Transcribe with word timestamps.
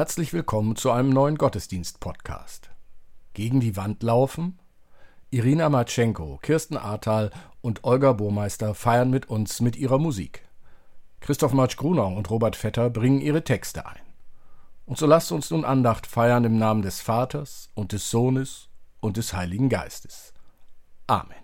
Herzlich 0.00 0.32
willkommen 0.32 0.76
zu 0.76 0.92
einem 0.92 1.10
neuen 1.10 1.36
Gottesdienst-Podcast. 1.36 2.70
Gegen 3.34 3.60
die 3.60 3.76
Wand 3.76 4.02
laufen? 4.02 4.58
Irina 5.28 5.68
Matschenko, 5.68 6.38
Kirsten 6.40 6.78
Ahrtal 6.78 7.30
und 7.60 7.84
Olga 7.84 8.14
Burmeister 8.14 8.74
feiern 8.74 9.10
mit 9.10 9.28
uns 9.28 9.60
mit 9.60 9.76
ihrer 9.76 9.98
Musik. 9.98 10.48
Christoph 11.20 11.52
Matsch-Grunau 11.52 12.16
und 12.16 12.30
Robert 12.30 12.56
Vetter 12.56 12.88
bringen 12.88 13.20
ihre 13.20 13.44
Texte 13.44 13.84
ein. 13.84 14.00
Und 14.86 14.96
so 14.96 15.04
lasst 15.04 15.32
uns 15.32 15.50
nun 15.50 15.66
Andacht 15.66 16.06
feiern 16.06 16.44
im 16.44 16.56
Namen 16.56 16.80
des 16.80 17.02
Vaters 17.02 17.68
und 17.74 17.92
des 17.92 18.08
Sohnes 18.08 18.70
und 19.00 19.18
des 19.18 19.34
Heiligen 19.34 19.68
Geistes. 19.68 20.32
Amen. 21.08 21.39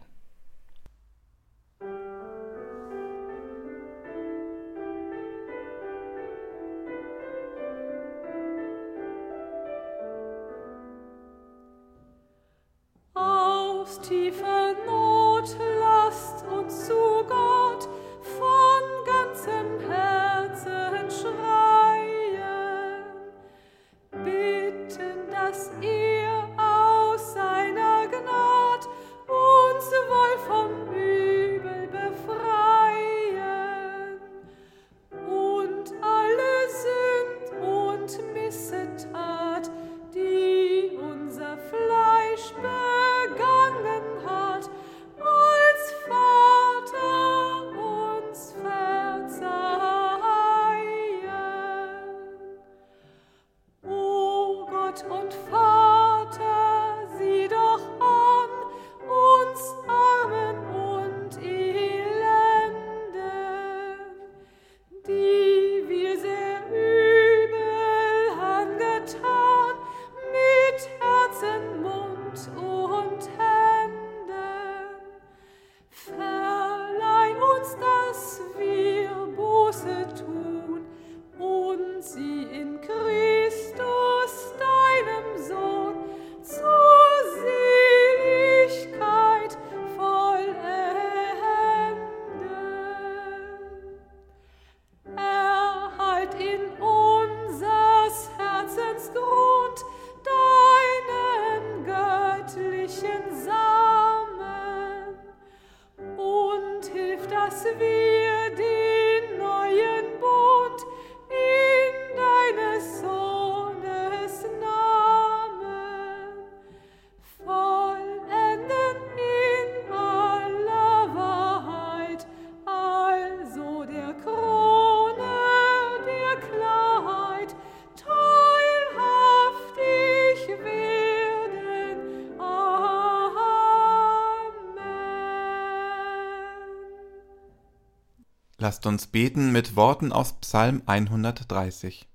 Lasst 138.66 138.84
uns 138.84 139.06
beten 139.06 139.52
mit 139.52 139.76
Worten 139.76 140.10
aus 140.10 140.40
Psalm 140.40 140.82
130. 140.86 142.08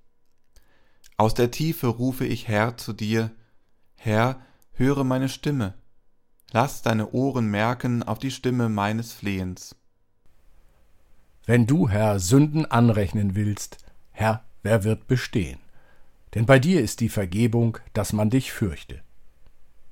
Aus 1.16 1.34
der 1.34 1.50
Tiefe 1.50 1.88
rufe 1.88 2.26
ich 2.26 2.50
Herr 2.50 2.76
zu 2.76 2.92
dir, 2.92 3.32
Herr, 3.96 4.42
höre 4.74 5.06
meine 5.06 5.30
Stimme. 5.30 5.76
Lass 6.52 6.82
deine 6.82 7.12
Ohren 7.12 7.46
merken 7.46 8.04
auf 8.04 8.20
die 8.20 8.32
Stimme 8.32 8.68
meines 8.68 9.14
Flehens. 9.14 9.78
Wenn 11.46 11.68
du, 11.68 11.88
Herr, 11.88 12.20
Sünden 12.20 12.66
anrechnen 12.66 13.34
willst, 13.34 13.78
Herr, 14.10 14.44
wer 14.62 14.84
wird 14.84 15.08
bestehen? 15.08 15.62
Denn 16.36 16.46
bei 16.46 16.60
dir 16.60 16.82
ist 16.82 17.00
die 17.00 17.08
Vergebung, 17.08 17.78
dass 17.94 18.12
man 18.12 18.30
dich 18.30 18.52
fürchte. 18.52 19.02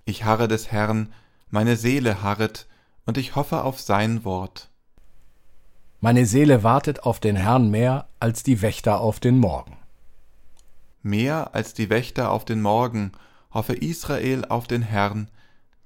Ich 0.04 0.26
harre 0.26 0.50
des 0.50 0.74
Herrn, 0.74 1.14
meine 1.50 1.78
Seele 1.78 2.22
harret, 2.22 2.68
und 3.06 3.18
ich 3.18 3.38
hoffe 3.38 3.64
auf 3.64 3.80
sein 3.80 4.26
Wort. 4.26 4.69
Meine 6.01 6.25
Seele 6.25 6.63
wartet 6.63 7.04
auf 7.04 7.19
den 7.19 7.36
Herrn 7.36 7.69
mehr 7.69 8.07
als 8.22 8.44
die 8.44 8.62
Wächter 8.62 9.01
auf 9.01 9.19
den 9.19 9.38
Morgen. 9.38 9.75
Mehr 11.04 11.54
als 11.54 11.74
die 11.74 11.90
Wächter 11.90 12.31
auf 12.31 12.46
den 12.46 12.62
Morgen 12.62 13.12
hoffe 13.51 13.74
Israel 13.74 14.46
auf 14.46 14.68
den 14.68 14.81
Herrn, 14.81 15.30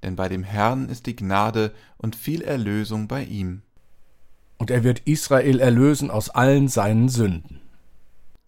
denn 0.03 0.15
bei 0.15 0.29
dem 0.29 0.43
Herrn 0.43 0.87
ist 0.87 1.07
die 1.07 1.15
Gnade 1.15 1.73
und 1.97 2.15
viel 2.15 2.41
Erlösung 2.41 3.07
bei 3.07 3.23
ihm. 3.23 3.63
Und 4.59 4.69
er 4.69 4.83
wird 4.83 4.99
Israel 5.05 5.59
erlösen 5.59 6.11
aus 6.11 6.29
allen 6.29 6.67
seinen 6.67 7.09
Sünden. 7.09 7.59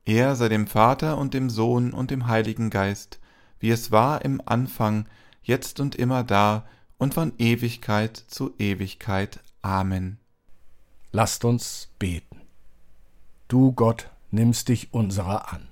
Er 0.05 0.35
sei 0.35 0.49
dem 0.49 0.67
Vater 0.67 1.17
und 1.17 1.33
dem 1.33 1.49
Sohn 1.49 1.93
und 1.93 2.11
dem 2.11 2.27
Heiligen 2.27 2.69
Geist, 2.69 3.19
wie 3.59 3.71
es 3.71 3.91
war 3.91 4.23
im 4.23 4.39
Anfang, 4.45 5.07
jetzt 5.41 5.79
und 5.79 5.95
immer 5.95 6.23
da 6.23 6.67
und 6.99 7.15
von 7.15 7.33
Ewigkeit 7.39 8.15
zu 8.15 8.53
Ewigkeit. 8.59 9.39
Amen. 9.63 10.19
Lasst 11.17 11.45
uns 11.45 11.87
beten. 11.97 12.41
Du 13.47 13.71
Gott 13.71 14.09
nimmst 14.31 14.67
dich 14.67 14.93
unserer 14.93 15.53
an, 15.53 15.69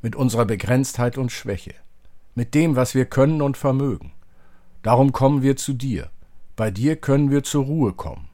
mit 0.00 0.16
unserer 0.16 0.44
Begrenztheit 0.44 1.18
und 1.18 1.30
Schwäche, 1.30 1.74
mit 2.34 2.52
dem, 2.56 2.74
was 2.74 2.96
wir 2.96 3.04
können 3.04 3.42
und 3.42 3.56
vermögen. 3.56 4.10
Darum 4.82 5.12
kommen 5.12 5.40
wir 5.40 5.56
zu 5.56 5.72
dir, 5.72 6.10
bei 6.56 6.72
dir 6.72 6.96
können 6.96 7.30
wir 7.30 7.44
zur 7.44 7.66
Ruhe 7.66 7.92
kommen. 7.92 8.28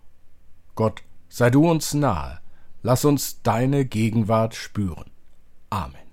Gott, 0.74 1.02
sei 1.28 1.50
du 1.50 1.68
uns 1.68 1.92
nahe, 1.92 2.40
lass 2.82 3.04
uns 3.04 3.42
deine 3.42 3.84
Gegenwart 3.84 4.54
spüren. 4.54 5.10
Amen. 5.68 6.07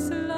answer. 0.00 0.29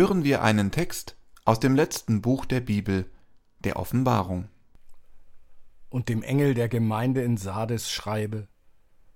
Hören 0.00 0.24
wir 0.24 0.42
einen 0.42 0.70
Text 0.70 1.18
aus 1.44 1.60
dem 1.60 1.74
letzten 1.74 2.22
Buch 2.22 2.46
der 2.46 2.60
Bibel, 2.60 3.04
der 3.58 3.76
Offenbarung. 3.76 4.48
Und 5.90 6.08
dem 6.08 6.22
Engel 6.22 6.54
der 6.54 6.70
Gemeinde 6.70 7.20
in 7.20 7.36
Sardes 7.36 7.90
schreibe, 7.90 8.48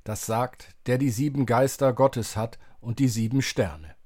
das 0.03 0.27
sagt, 0.27 0.77
der 0.85 0.99
die 0.99 1.09
sieben 1.09 1.47
Geister 1.47 1.95
Gottes 1.95 2.37
hat 2.37 2.59
und 2.81 2.99
die 2.99 3.09
sieben 3.09 3.41
Sterne. 3.41 3.97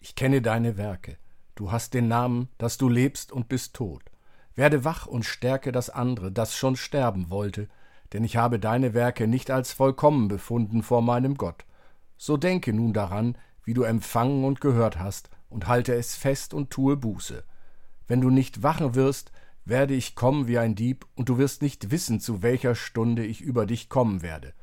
Ich 0.00 0.16
kenne 0.16 0.42
deine 0.42 0.76
Werke, 0.76 1.16
du 1.54 1.70
hast 1.70 1.94
den 1.94 2.08
Namen, 2.08 2.48
dass 2.58 2.76
du 2.76 2.88
lebst 2.88 3.30
und 3.30 3.48
bist 3.48 3.74
tot. 3.74 4.02
Werde 4.56 4.84
wach 4.84 5.06
und 5.06 5.24
stärke 5.24 5.70
das 5.70 5.90
andere, 5.90 6.32
das 6.32 6.56
schon 6.56 6.74
sterben 6.74 7.30
wollte, 7.30 7.68
denn 8.12 8.24
ich 8.24 8.36
habe 8.36 8.58
deine 8.58 8.94
Werke 8.94 9.28
nicht 9.28 9.52
als 9.52 9.72
vollkommen 9.72 10.26
befunden 10.26 10.82
vor 10.82 11.02
meinem 11.02 11.36
Gott. 11.36 11.64
So 12.16 12.36
denke 12.36 12.72
nun 12.72 12.92
daran, 12.92 13.38
wie 13.62 13.74
du 13.74 13.84
empfangen 13.84 14.44
und 14.44 14.60
gehört 14.60 14.98
hast, 14.98 15.30
und 15.48 15.66
halte 15.66 15.94
es 15.94 16.14
fest 16.14 16.54
und 16.54 16.70
tue 16.70 16.96
Buße. 16.96 17.44
Wenn 18.06 18.20
du 18.20 18.30
nicht 18.30 18.62
wachen 18.62 18.94
wirst, 18.94 19.32
werde 19.64 19.94
ich 19.94 20.14
kommen 20.14 20.46
wie 20.46 20.58
ein 20.58 20.74
Dieb, 20.74 21.06
und 21.14 21.28
du 21.28 21.38
wirst 21.38 21.60
nicht 21.60 21.90
wissen, 21.90 22.20
zu 22.20 22.42
welcher 22.42 22.74
Stunde 22.74 23.24
ich 23.24 23.40
über 23.40 23.66
dich 23.66 23.88
kommen 23.88 24.22
werde. 24.22 24.54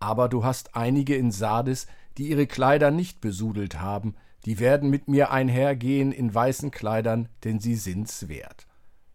Aber 0.00 0.28
du 0.28 0.44
hast 0.44 0.74
einige 0.74 1.16
in 1.16 1.30
Sardes, 1.30 1.86
die 2.18 2.28
ihre 2.28 2.46
Kleider 2.46 2.90
nicht 2.90 3.20
besudelt 3.20 3.80
haben, 3.80 4.14
die 4.44 4.58
werden 4.58 4.90
mit 4.90 5.08
mir 5.08 5.30
einhergehen 5.30 6.12
in 6.12 6.34
weißen 6.34 6.70
Kleidern, 6.70 7.28
denn 7.44 7.60
sie 7.60 7.74
sind's 7.74 8.28
wert. 8.28 8.66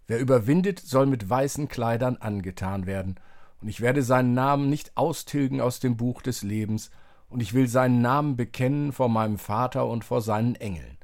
Wer 0.08 0.20
überwindet, 0.20 0.80
soll 0.80 1.06
mit 1.06 1.30
weißen 1.30 1.68
Kleidern 1.68 2.18
angetan 2.18 2.86
werden, 2.86 3.20
und 3.62 3.70
ich 3.70 3.82
werde 3.82 4.04
seinen 4.04 4.34
Namen 4.34 4.70
nicht 4.70 4.98
austilgen 4.98 5.62
aus 5.62 5.80
dem 5.80 5.96
Buch 5.96 6.22
des 6.22 6.44
Lebens, 6.44 6.92
und 7.30 7.42
ich 7.42 7.54
will 7.54 7.68
seinen 7.68 8.02
Namen 8.02 8.36
bekennen 8.36 8.92
vor 8.92 9.10
meinem 9.10 9.38
Vater 9.38 9.88
und 9.88 10.04
vor 10.04 10.22
seinen 10.22 10.56
Engeln. 10.56 10.98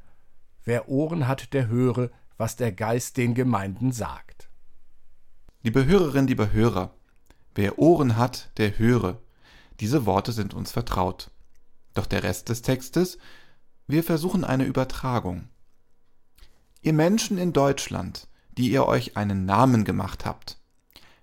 Wer 0.63 0.89
Ohren 0.89 1.27
hat, 1.27 1.53
der 1.53 1.67
höre, 1.67 2.11
was 2.37 2.55
der 2.55 2.71
Geist 2.71 3.17
den 3.17 3.33
Gemeinden 3.33 3.91
sagt. 3.91 4.49
Liebe 5.61 5.85
Hörerinnen, 5.85 6.27
liebe 6.27 6.51
Hörer, 6.51 6.93
wer 7.55 7.79
Ohren 7.79 8.15
hat, 8.15 8.51
der 8.57 8.77
höre. 8.77 9.21
Diese 9.79 10.05
Worte 10.05 10.31
sind 10.31 10.53
uns 10.53 10.71
vertraut. 10.71 11.31
Doch 11.93 12.05
der 12.05 12.23
Rest 12.23 12.49
des 12.49 12.61
Textes, 12.61 13.17
wir 13.87 14.03
versuchen 14.03 14.43
eine 14.43 14.65
Übertragung. 14.65 15.49
Ihr 16.81 16.93
Menschen 16.93 17.37
in 17.37 17.51
Deutschland, 17.51 18.27
die 18.57 18.71
ihr 18.71 18.85
euch 18.85 19.17
einen 19.17 19.45
Namen 19.45 19.83
gemacht 19.83 20.25
habt, 20.25 20.59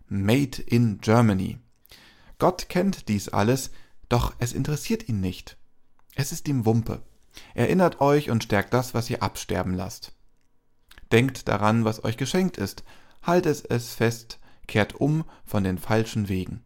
Made 0.08 0.60
in 0.62 1.00
Germany. 1.00 1.58
Gott 2.38 2.68
kennt 2.68 3.08
dies 3.08 3.28
alles, 3.28 3.70
doch 4.08 4.34
es 4.38 4.52
interessiert 4.52 5.08
ihn 5.08 5.20
nicht. 5.20 5.56
Es 6.14 6.32
ist 6.32 6.46
ihm 6.48 6.64
Wumpe. 6.64 7.02
Erinnert 7.54 8.00
euch 8.00 8.30
und 8.30 8.44
stärkt 8.44 8.74
das, 8.74 8.94
was 8.94 9.10
ihr 9.10 9.22
absterben 9.22 9.74
lasst. 9.74 10.12
Denkt 11.12 11.48
daran, 11.48 11.84
was 11.84 12.04
euch 12.04 12.16
geschenkt 12.16 12.56
ist, 12.56 12.84
haltet 13.22 13.64
es 13.70 13.94
fest, 13.94 14.38
kehrt 14.66 14.94
um 14.94 15.24
von 15.44 15.64
den 15.64 15.78
falschen 15.78 16.28
Wegen. 16.28 16.64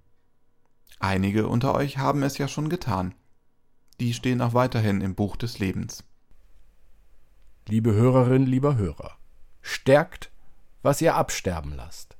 Einige 0.98 1.48
unter 1.48 1.74
euch 1.74 1.98
haben 1.98 2.22
es 2.22 2.38
ja 2.38 2.48
schon 2.48 2.68
getan. 2.68 3.14
Die 4.00 4.14
stehen 4.14 4.40
auch 4.40 4.54
weiterhin 4.54 5.00
im 5.00 5.14
Buch 5.14 5.36
des 5.36 5.58
Lebens. 5.58 6.04
Liebe 7.68 7.92
Hörerin, 7.92 8.46
lieber 8.46 8.76
Hörer, 8.76 9.16
stärkt, 9.60 10.30
was 10.82 11.00
ihr 11.02 11.14
absterben 11.14 11.74
lasst 11.74 12.16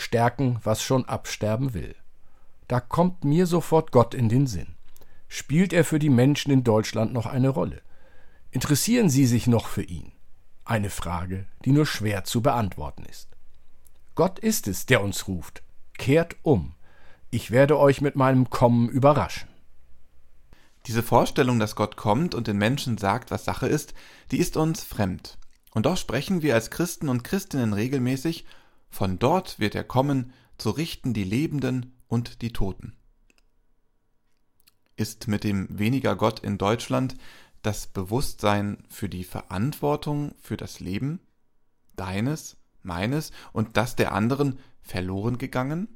stärken, 0.00 0.58
was 0.64 0.82
schon 0.82 1.04
absterben 1.04 1.74
will. 1.74 1.94
Da 2.68 2.80
kommt 2.80 3.24
mir 3.24 3.46
sofort 3.46 3.92
Gott 3.92 4.14
in 4.14 4.28
den 4.28 4.46
Sinn. 4.46 4.76
Spielt 5.32 5.72
er 5.72 5.84
für 5.84 6.00
die 6.00 6.10
Menschen 6.10 6.50
in 6.50 6.64
Deutschland 6.64 7.12
noch 7.12 7.26
eine 7.26 7.50
Rolle? 7.50 7.82
Interessieren 8.50 9.08
sie 9.08 9.26
sich 9.26 9.46
noch 9.46 9.68
für 9.68 9.84
ihn? 9.84 10.10
Eine 10.64 10.90
Frage, 10.90 11.46
die 11.64 11.70
nur 11.70 11.86
schwer 11.86 12.24
zu 12.24 12.42
beantworten 12.42 13.04
ist. 13.04 13.28
Gott 14.16 14.40
ist 14.40 14.66
es, 14.66 14.86
der 14.86 15.02
uns 15.02 15.28
ruft. 15.28 15.62
Kehrt 15.96 16.34
um. 16.42 16.74
Ich 17.30 17.52
werde 17.52 17.78
euch 17.78 18.00
mit 18.00 18.16
meinem 18.16 18.50
Kommen 18.50 18.88
überraschen. 18.88 19.48
Diese 20.86 21.04
Vorstellung, 21.04 21.60
dass 21.60 21.76
Gott 21.76 21.96
kommt 21.96 22.34
und 22.34 22.48
den 22.48 22.58
Menschen 22.58 22.98
sagt, 22.98 23.30
was 23.30 23.44
Sache 23.44 23.68
ist, 23.68 23.94
die 24.32 24.38
ist 24.38 24.56
uns 24.56 24.82
fremd. 24.82 25.38
Und 25.70 25.86
doch 25.86 25.96
sprechen 25.96 26.42
wir 26.42 26.54
als 26.54 26.72
Christen 26.72 27.08
und 27.08 27.22
Christinnen 27.22 27.72
regelmäßig 27.72 28.46
von 28.90 29.20
dort 29.20 29.60
wird 29.60 29.76
er 29.76 29.84
kommen, 29.84 30.32
zu 30.58 30.70
richten 30.70 31.14
die 31.14 31.22
Lebenden 31.22 31.94
und 32.08 32.42
die 32.42 32.52
Toten. 32.52 32.96
Ist 35.00 35.28
mit 35.28 35.44
dem 35.44 35.66
weniger 35.70 36.14
Gott 36.14 36.40
in 36.40 36.58
Deutschland 36.58 37.16
das 37.62 37.86
Bewusstsein 37.86 38.84
für 38.90 39.08
die 39.08 39.24
Verantwortung 39.24 40.34
für 40.42 40.58
das 40.58 40.78
Leben, 40.78 41.20
deines, 41.96 42.58
meines 42.82 43.32
und 43.54 43.78
das 43.78 43.96
der 43.96 44.12
anderen 44.12 44.58
verloren 44.82 45.38
gegangen? 45.38 45.88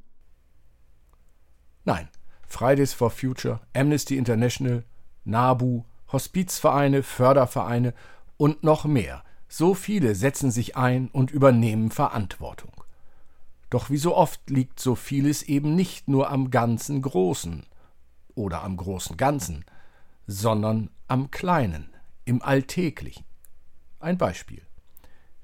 Nein, 1.84 2.08
Fridays 2.48 2.94
for 2.94 3.10
Future, 3.10 3.60
Amnesty 3.74 4.16
International, 4.16 4.84
NABU, 5.24 5.84
Hospizvereine, 6.10 7.02
Fördervereine 7.02 7.92
und 8.38 8.64
noch 8.64 8.86
mehr. 8.86 9.22
So 9.48 9.74
viele 9.74 10.14
setzen 10.14 10.50
sich 10.50 10.78
ein 10.78 11.08
und 11.08 11.30
übernehmen 11.30 11.90
Verantwortung. 11.90 12.72
Doch 13.68 13.90
wie 13.90 13.98
so 13.98 14.16
oft 14.16 14.48
liegt 14.48 14.80
so 14.80 14.94
vieles 14.94 15.42
eben 15.42 15.74
nicht 15.74 16.08
nur 16.08 16.30
am 16.30 16.50
ganzen 16.50 17.02
Großen 17.02 17.66
oder 18.34 18.62
am 18.62 18.76
großen 18.76 19.16
Ganzen, 19.16 19.64
sondern 20.26 20.90
am 21.08 21.30
Kleinen, 21.30 21.90
im 22.24 22.42
Alltäglichen. 22.42 23.24
Ein 24.00 24.18
Beispiel. 24.18 24.62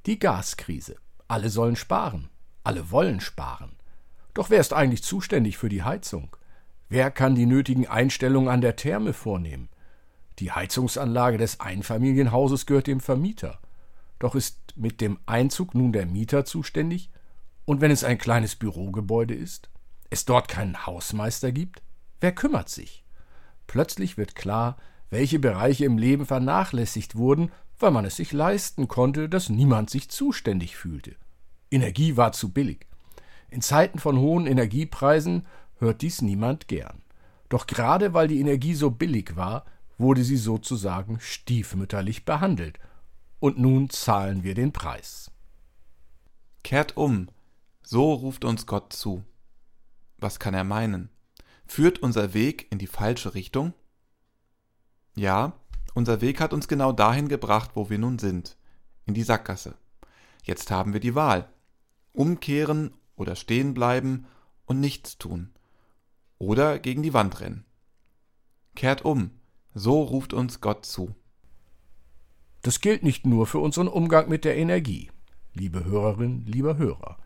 Die 0.06 0.18
Gaskrise. 0.18 0.96
Alle 1.28 1.50
sollen 1.50 1.76
sparen. 1.76 2.28
Alle 2.64 2.90
wollen 2.90 3.20
sparen. 3.20 3.76
Doch 4.34 4.50
wer 4.50 4.60
ist 4.60 4.72
eigentlich 4.72 5.02
zuständig 5.02 5.58
für 5.58 5.68
die 5.68 5.82
Heizung? 5.82 6.36
Wer 6.88 7.10
kann 7.10 7.34
die 7.34 7.46
nötigen 7.46 7.86
Einstellungen 7.86 8.48
an 8.48 8.60
der 8.60 8.76
Therme 8.76 9.12
vornehmen? 9.12 9.68
Die 10.38 10.52
Heizungsanlage 10.52 11.38
des 11.38 11.60
Einfamilienhauses 11.60 12.66
gehört 12.66 12.86
dem 12.86 13.00
Vermieter. 13.00 13.60
Doch 14.18 14.34
ist 14.34 14.58
mit 14.76 15.00
dem 15.00 15.18
Einzug 15.26 15.74
nun 15.74 15.92
der 15.92 16.06
Mieter 16.06 16.44
zuständig? 16.44 17.10
Und 17.64 17.80
wenn 17.80 17.90
es 17.90 18.04
ein 18.04 18.18
kleines 18.18 18.56
Bürogebäude 18.56 19.34
ist, 19.34 19.70
es 20.08 20.24
dort 20.24 20.48
keinen 20.48 20.86
Hausmeister 20.86 21.52
gibt, 21.52 21.82
wer 22.20 22.32
kümmert 22.32 22.68
sich? 22.68 23.04
Plötzlich 23.66 24.16
wird 24.16 24.34
klar, 24.34 24.76
welche 25.10 25.38
Bereiche 25.38 25.84
im 25.84 25.98
Leben 25.98 26.26
vernachlässigt 26.26 27.16
wurden, 27.16 27.50
weil 27.78 27.90
man 27.90 28.04
es 28.04 28.16
sich 28.16 28.32
leisten 28.32 28.88
konnte, 28.88 29.28
dass 29.28 29.48
niemand 29.48 29.90
sich 29.90 30.08
zuständig 30.10 30.76
fühlte. 30.76 31.16
Energie 31.70 32.16
war 32.16 32.32
zu 32.32 32.52
billig. 32.52 32.86
In 33.48 33.62
Zeiten 33.62 33.98
von 33.98 34.18
hohen 34.18 34.46
Energiepreisen 34.46 35.46
hört 35.78 36.02
dies 36.02 36.22
niemand 36.22 36.68
gern. 36.68 37.02
Doch 37.48 37.66
gerade 37.66 38.14
weil 38.14 38.28
die 38.28 38.40
Energie 38.40 38.74
so 38.74 38.90
billig 38.90 39.34
war, 39.34 39.64
wurde 39.98 40.24
sie 40.24 40.36
sozusagen 40.36 41.18
stiefmütterlich 41.20 42.24
behandelt. 42.24 42.78
Und 43.40 43.58
nun 43.58 43.90
zahlen 43.90 44.44
wir 44.44 44.54
den 44.54 44.72
Preis. 44.72 45.30
Kehrt 46.62 46.96
um, 46.96 47.28
so 47.82 48.12
ruft 48.12 48.44
uns 48.44 48.66
Gott 48.66 48.92
zu. 48.92 49.24
Was 50.18 50.38
kann 50.38 50.54
er 50.54 50.64
meinen? 50.64 51.08
Führt 51.70 52.00
unser 52.00 52.34
Weg 52.34 52.66
in 52.72 52.78
die 52.78 52.88
falsche 52.88 53.34
Richtung? 53.34 53.74
Ja, 55.14 55.52
unser 55.94 56.20
Weg 56.20 56.40
hat 56.40 56.52
uns 56.52 56.66
genau 56.66 56.90
dahin 56.90 57.28
gebracht, 57.28 57.70
wo 57.74 57.88
wir 57.88 57.96
nun 57.96 58.18
sind, 58.18 58.56
in 59.06 59.14
die 59.14 59.22
Sackgasse. 59.22 59.76
Jetzt 60.42 60.72
haben 60.72 60.94
wir 60.94 60.98
die 60.98 61.14
Wahl. 61.14 61.48
Umkehren 62.12 62.92
oder 63.14 63.36
stehen 63.36 63.72
bleiben 63.72 64.26
und 64.66 64.80
nichts 64.80 65.16
tun. 65.16 65.52
Oder 66.38 66.80
gegen 66.80 67.04
die 67.04 67.14
Wand 67.14 67.40
rennen. 67.40 67.64
Kehrt 68.74 69.04
um, 69.04 69.30
so 69.72 70.02
ruft 70.02 70.32
uns 70.32 70.60
Gott 70.60 70.84
zu. 70.84 71.14
Das 72.62 72.80
gilt 72.80 73.04
nicht 73.04 73.26
nur 73.26 73.46
für 73.46 73.60
unseren 73.60 73.86
Umgang 73.86 74.28
mit 74.28 74.44
der 74.44 74.56
Energie, 74.56 75.12
liebe 75.54 75.84
Hörerin, 75.84 76.44
lieber 76.46 76.78
Hörer. 76.78 77.16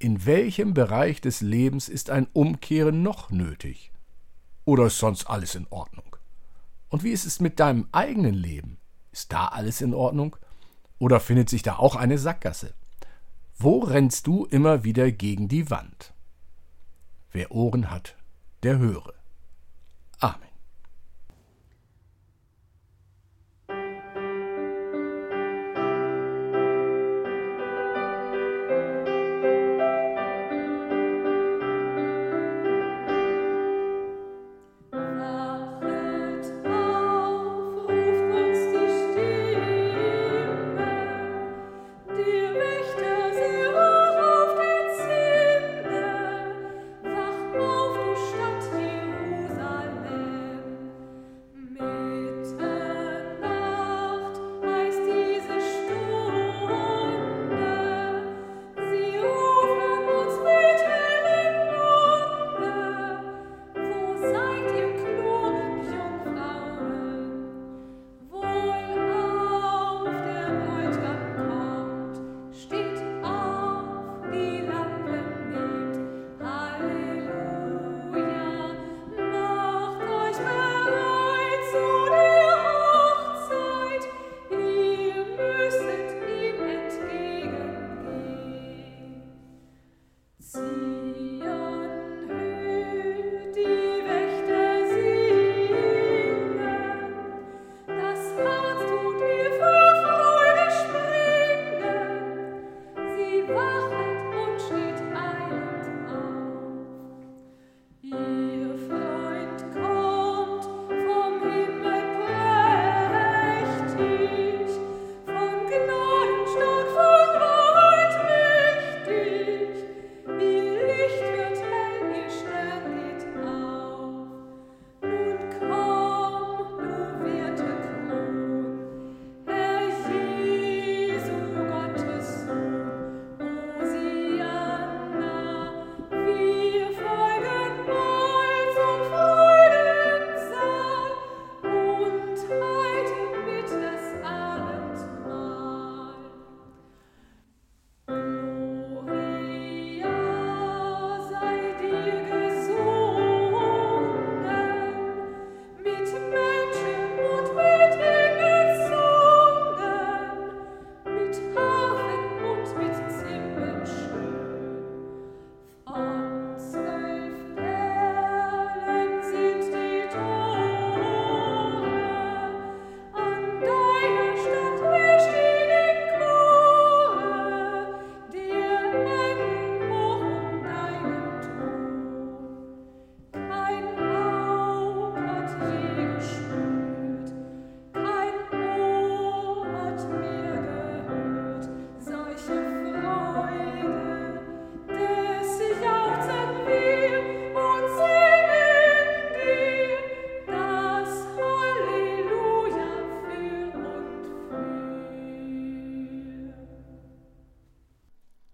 In 0.00 0.26
welchem 0.26 0.74
Bereich 0.74 1.20
des 1.20 1.40
Lebens 1.40 1.88
ist 1.88 2.10
ein 2.10 2.28
Umkehren 2.32 3.02
noch 3.02 3.30
nötig? 3.30 3.92
Oder 4.64 4.86
ist 4.86 4.98
sonst 4.98 5.26
alles 5.28 5.56
in 5.56 5.66
Ordnung? 5.70 6.16
Und 6.88 7.02
wie 7.02 7.10
ist 7.10 7.26
es 7.26 7.40
mit 7.40 7.58
deinem 7.58 7.88
eigenen 7.90 8.34
Leben? 8.34 8.78
Ist 9.10 9.32
da 9.32 9.46
alles 9.46 9.80
in 9.80 9.94
Ordnung? 9.94 10.36
Oder 10.98 11.18
findet 11.18 11.48
sich 11.48 11.62
da 11.62 11.76
auch 11.76 11.96
eine 11.96 12.18
Sackgasse? 12.18 12.74
Wo 13.56 13.80
rennst 13.80 14.28
du 14.28 14.44
immer 14.44 14.84
wieder 14.84 15.10
gegen 15.10 15.48
die 15.48 15.68
Wand? 15.68 16.14
Wer 17.32 17.50
Ohren 17.50 17.90
hat, 17.90 18.16
der 18.62 18.78
höre. 18.78 19.14
Amen. 20.20 20.47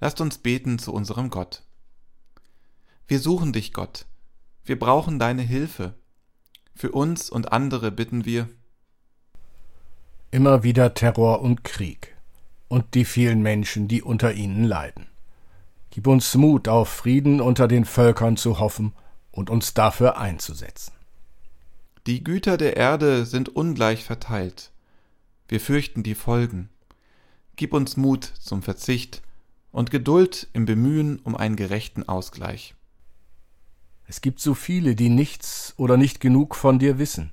Lasst 0.05 0.21
uns 0.21 0.37
beten 0.37 0.79
zu 0.79 0.93
unserem 0.93 1.31
Gott. 1.31 1.63
Wir 3.09 3.19
suchen 3.19 3.55
dich, 3.55 3.73
Gott. 3.73 4.05
Wir 4.63 4.79
brauchen 4.79 5.19
deine 5.19 5.41
Hilfe. 5.41 5.95
Für 6.75 6.93
uns 6.93 7.31
und 7.31 7.53
andere 7.53 7.91
bitten 7.91 8.27
wir. 8.27 8.51
Immer 10.31 10.63
wieder 10.63 10.93
Terror 10.93 11.41
und 11.41 11.65
Krieg 11.65 12.15
und 12.69 12.93
die 12.93 13.07
vielen 13.07 13.41
Menschen, 13.41 13.89
die 13.89 14.03
unter 14.03 14.35
ihnen 14.35 14.65
leiden. 14.65 15.07
Gib 15.89 16.07
uns 16.07 16.35
Mut, 16.35 16.69
auf 16.69 16.91
Frieden 16.91 17.41
unter 17.41 17.67
den 17.67 17.87
Völkern 17.87 18.37
zu 18.37 18.59
hoffen 18.59 18.93
und 19.31 19.49
uns 19.49 19.73
dafür 19.73 20.19
einzusetzen. 20.19 20.93
Die 22.07 22.23
Güter 22.23 22.59
der 22.59 22.77
Erde 22.77 23.25
sind 23.25 23.49
ungleich 23.49 24.05
verteilt. 24.05 24.71
Wir 25.49 25.61
fürchten 25.61 26.03
die 26.03 26.15
Folgen. 26.15 26.69
Gib 27.57 27.73
uns 27.73 27.97
Mut 27.97 28.25
zum 28.39 28.61
Verzicht 28.61 29.23
und 29.75 29.91
Geduld 29.91 30.47
im 30.53 30.67
Bemühen 30.67 31.19
um 31.25 31.37
einen 31.37 31.57
gerechten 31.57 32.09
Ausgleich. 32.09 32.77
Es 34.07 34.21
gibt 34.21 34.39
so 34.39 34.55
viele, 34.55 34.95
die 34.95 35.09
nichts 35.09 35.75
oder 35.77 35.97
nicht 35.97 36.21
genug 36.21 36.55
von 36.55 36.79
dir 36.79 37.01
wissen. 37.01 37.33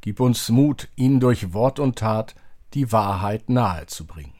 Gib 0.00 0.20
uns 0.20 0.48
Mut, 0.48 0.88
ihnen 0.94 1.18
durch 1.18 1.52
Wort 1.54 1.80
und 1.80 1.98
Tat 1.98 2.36
die 2.74 2.92
Wahrheit 2.92 3.50
nahezubringen. 3.50 4.36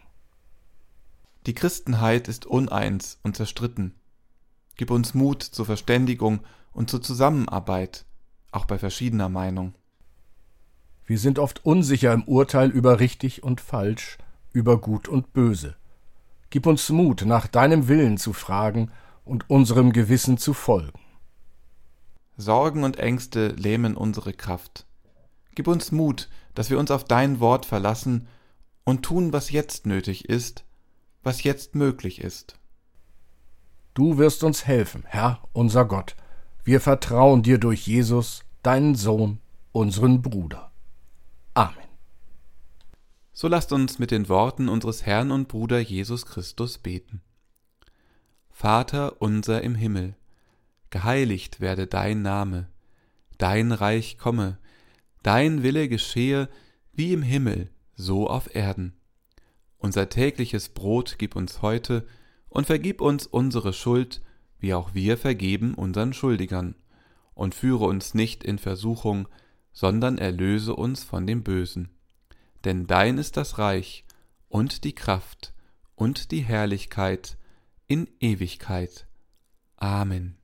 Die 1.47 1.55
Christenheit 1.55 2.29
ist 2.29 2.47
uneins 2.47 3.19
und 3.25 3.37
zerstritten. 3.37 3.97
Gib 4.77 4.93
uns 4.93 5.13
Mut 5.13 5.43
zur 5.43 5.67
Verständigung 5.67 6.45
und 6.73 6.91
zur 6.91 7.03
Zusammenarbeit, 7.03 8.07
auch 8.53 8.67
bei 8.67 8.79
verschiedener 8.79 9.29
Meinung. 9.29 9.75
Wir 11.05 11.19
sind 11.19 11.41
oft 11.41 11.65
unsicher 11.65 12.13
im 12.13 12.23
Urteil 12.23 12.71
über 12.71 13.01
richtig 13.01 13.43
und 13.43 13.61
falsch, 13.61 14.17
über 14.53 14.81
gut 14.81 15.09
und 15.09 15.33
böse. 15.33 15.75
Gib 16.51 16.67
uns 16.67 16.89
Mut, 16.91 17.25
nach 17.27 17.47
deinem 17.47 17.89
Willen 17.89 18.19
zu 18.19 18.33
fragen 18.33 18.91
und 19.25 19.51
unserem 19.51 19.93
Gewissen 19.93 20.39
zu 20.39 20.55
folgen. 20.55 21.01
Sorgen 22.37 22.85
und 22.85 22.99
Ängste 22.99 23.49
lähmen 23.49 23.97
unsere 23.97 24.33
Kraft. 24.33 24.87
Gib 25.55 25.69
uns 25.69 25.91
Mut, 25.91 26.29
dass 26.55 26.71
wir 26.71 26.79
uns 26.79 26.91
auf 26.91 27.05
dein 27.05 27.41
Wort 27.41 27.67
verlassen 27.67 28.29
und 28.85 29.03
tun, 29.03 29.33
was 29.33 29.51
jetzt 29.51 29.87
nötig 29.87 30.29
ist, 30.29 30.65
was 31.23 31.43
jetzt 31.43 31.75
möglich 31.75 32.21
ist. 32.21 32.59
Du 33.95 34.19
wirst 34.19 34.45
uns 34.45 34.67
helfen, 34.67 35.05
Herr, 35.07 35.41
unser 35.53 35.87
Gott. 35.87 36.15
Wir 36.63 36.81
vertrauen 36.81 37.43
dir 37.43 37.59
durch 37.59 37.87
Jesus, 37.87 38.45
deinen 38.63 38.95
Sohn, 38.95 39.41
unseren 39.73 40.21
Bruder. 40.23 40.71
So 43.39 43.49
lasst 43.49 43.71
uns 43.71 43.99
mit 43.99 44.13
den 44.13 44.31
Worten 44.31 44.71
unseres 44.71 45.05
Herrn 45.05 45.31
und 45.31 45.49
Bruder 45.49 45.79
Jesus 45.79 46.25
Christus 46.25 46.79
beten. 46.79 47.21
Vater 48.49 49.21
unser 49.21 49.61
im 49.61 49.75
Himmel, 49.75 50.17
geheiligt 50.89 51.61
werde 51.61 51.87
dein 51.87 52.23
Name, 52.23 52.67
dein 53.37 53.73
Reich 53.73 54.17
komme, 54.17 54.57
dein 55.23 55.63
Wille 55.63 55.91
geschehe 55.91 56.49
wie 56.95 57.13
im 57.13 57.21
Himmel, 57.21 57.69
so 57.95 58.27
auf 58.27 58.55
Erden. 58.55 58.95
Unser 59.77 60.09
tägliches 60.09 60.71
Brot 60.71 61.17
gib 61.19 61.37
uns 61.37 61.61
heute 61.61 62.07
und 62.49 62.67
vergib 62.67 63.03
uns 63.03 63.27
unsere 63.27 63.75
Schuld, 63.75 64.23
wie 64.61 64.73
auch 64.73 64.95
wir 64.95 65.19
vergeben 65.19 65.75
unseren 65.75 66.15
Schuldigern. 66.15 66.75
Und 67.35 67.55
führe 67.55 67.85
uns 67.85 68.15
nicht 68.15 68.45
in 68.45 68.57
Versuchung, 68.57 69.29
sondern 69.75 70.17
erlöse 70.17 70.75
uns 70.75 71.05
von 71.05 71.27
dem 71.27 71.43
Bösen. 71.43 71.91
Denn 72.67 72.89
dein 72.89 73.17
ist 73.17 73.37
das 73.37 73.59
Reich 73.59 74.05
und 74.49 74.83
die 74.83 74.93
Kraft 74.93 75.55
und 75.95 76.33
die 76.33 76.41
Herrlichkeit 76.41 77.39
in 77.87 78.09
Ewigkeit. 78.19 79.07
Amen. 79.77 80.37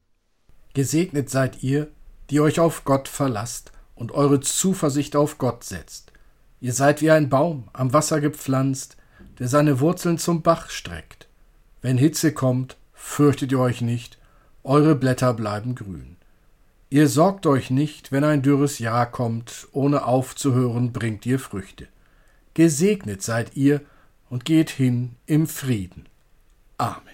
Gesegnet 0.73 1.31
seid 1.31 1.65
ihr, 1.65 1.91
die 2.31 2.39
euch 2.39 2.61
auf 2.61 2.85
Gott 2.85 3.09
verlasst 3.09 3.73
und 3.97 4.13
eure 4.13 4.39
Zuversicht 4.39 5.17
auf 5.17 5.39
Gott 5.39 5.65
setzt. 5.65 6.13
Ihr 6.61 6.73
seid 6.73 7.03
wie 7.03 7.11
ein 7.11 7.29
Baum 7.29 7.69
am 7.73 7.93
Wasser 7.93 8.21
gepflanzt, 8.21 8.97
der 9.41 9.49
seine 9.49 9.81
Wurzeln 9.81 10.17
zum 10.17 10.43
Bach 10.43 10.71
streckt. 10.71 11.27
Wenn 11.81 11.99
Hitze 11.99 12.33
kommt, 12.33 12.77
fürchtet 12.93 13.51
ihr 13.51 13.59
euch 13.59 13.81
nicht, 13.81 14.17
eure 14.63 14.95
Blätter 14.95 15.35
bleiben 15.35 15.75
grün. 15.75 16.19
Ihr 16.89 17.09
sorgt 17.09 17.47
euch 17.47 17.71
nicht, 17.71 18.13
wenn 18.13 18.23
ein 18.23 18.43
dürres 18.43 18.79
Jahr 18.79 19.11
kommt, 19.11 19.67
ohne 19.73 20.05
aufzuhören 20.05 20.93
bringt 20.93 21.27
ihr 21.27 21.41
Früchte. 21.41 21.89
Gesegnet 22.55 23.23
seid 23.23 23.57
ihr 23.57 23.81
und 24.29 24.45
geht 24.45 24.71
hin 24.71 25.17
im 25.27 25.47
Frieden. 25.47 26.07
Amen. 26.79 27.12